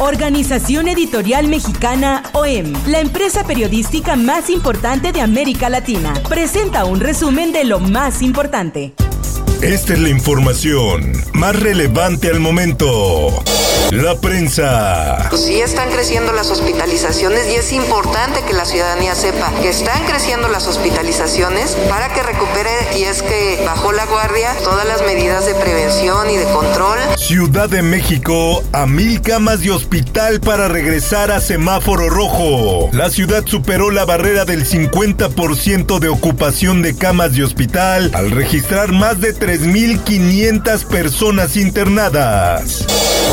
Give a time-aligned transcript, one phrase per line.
[0.00, 7.52] Organización Editorial Mexicana OEM, la empresa periodística más importante de América Latina, presenta un resumen
[7.52, 8.94] de lo más importante.
[9.60, 13.42] Esta es la información más relevante al momento.
[13.90, 15.30] La prensa.
[15.34, 20.48] Sí están creciendo las hospitalizaciones y es importante que la ciudadanía sepa que están creciendo
[20.48, 25.54] las hospitalizaciones para que recupere, y es que bajó la guardia, todas las medidas de
[25.54, 26.97] prevención y de control.
[27.28, 32.88] Ciudad de México, a mil camas de hospital para regresar a semáforo rojo.
[32.94, 38.92] La ciudad superó la barrera del 50% de ocupación de camas de hospital al registrar
[38.92, 42.86] más de 3.500 personas internadas.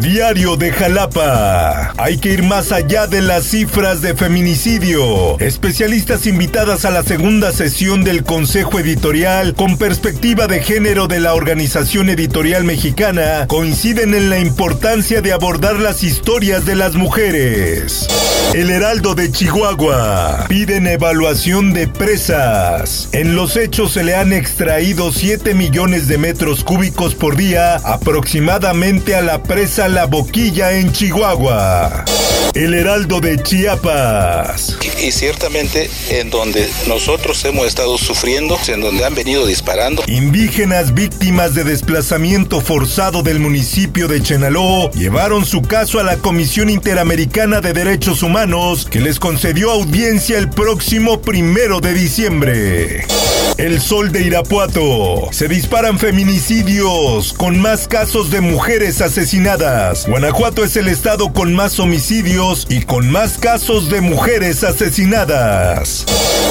[0.00, 1.92] Diario de Jalapa.
[1.98, 5.38] Hay que ir más allá de las cifras de feminicidio.
[5.38, 11.34] Especialistas invitadas a la segunda sesión del Consejo Editorial con perspectiva de género de la
[11.34, 18.06] Organización Editorial Mexicana coinciden en la importancia de abordar las historias de las mujeres.
[18.54, 20.46] El Heraldo de Chihuahua.
[20.48, 23.08] Piden evaluación de presas.
[23.10, 29.16] En los hechos se le han extraído 7 millones de metros cúbicos por día aproximadamente
[29.16, 32.04] a la presa La Boquilla en Chihuahua.
[32.54, 34.76] El Heraldo de Chiapas.
[35.02, 40.02] Y ciertamente en donde nosotros hemos estado sufriendo, en donde han venido disparando.
[40.06, 46.68] Indígenas víctimas de desplazamiento forzado del municipio de Chenaló llevaron su caso a la Comisión
[46.68, 53.06] Interamericana de Derechos Humanos que les concedió audiencia el próximo primero de diciembre.
[53.56, 55.28] El sol de Irapuato.
[55.30, 60.06] Se disparan feminicidios con más casos de mujeres asesinadas.
[60.06, 66.04] Guanajuato es el estado con más homicidios y con más casos de mujeres asesinadas.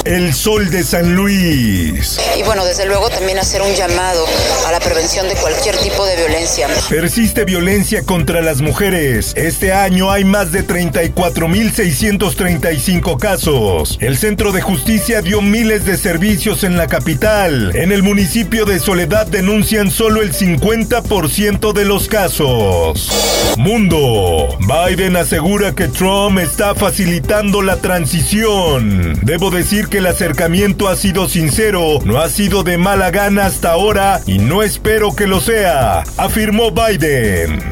[0.06, 2.18] El sol de San Luis.
[2.38, 4.24] Y bueno, desde luego también hacer un llamado
[4.66, 6.66] a la prevención de cualquier tipo de violencia.
[6.88, 9.34] Persiste violencia contra las mujeres.
[9.36, 13.98] Este año hay más de 34.635 casos.
[14.00, 17.76] El Centro de Justicia dio miles de servicios en la capital.
[17.76, 23.10] En el municipio de Soledad denuncian solo el 50% de los casos.
[23.58, 24.56] Mundo.
[24.60, 29.18] Biden asegura que Trump está facilitando la transición.
[29.22, 33.72] Debo decir que el acercamiento ha sido sincero, no ha sido de mala gana hasta
[33.72, 37.62] ahora y no espero que lo sea, afirmó Biden.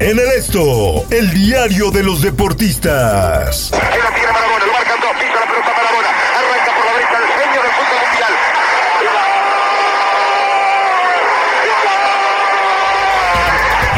[0.00, 3.70] En el esto, el diario de los deportistas.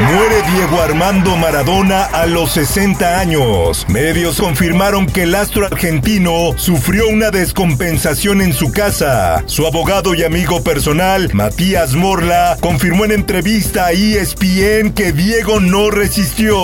[0.06, 3.84] Muere Diego Armando Maradona a los 60 años.
[3.89, 9.43] Medios confirmaron que el astro argentino sufrió una descompensación en su casa.
[9.47, 15.91] Su abogado y amigo personal, Matías Morla, confirmó en entrevista a ESPN que Diego no
[15.91, 16.56] resistió.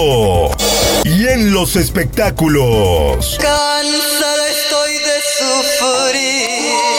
[1.02, 3.38] Y en los espectáculos.
[3.40, 6.91] Cansada estoy de sufrir.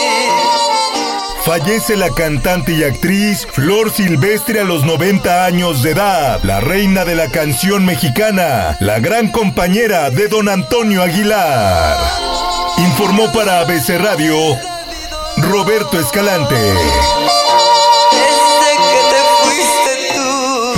[1.45, 7.03] Fallece la cantante y actriz Flor Silvestre a los 90 años de edad, la reina
[7.03, 11.97] de la canción mexicana, la gran compañera de don Antonio Aguilar.
[12.77, 14.37] Informó para ABC Radio
[15.35, 16.55] Roberto Escalante.
[16.55, 16.77] Desde
[18.79, 20.73] que te fuiste tú.